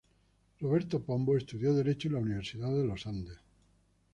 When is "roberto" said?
0.61-0.97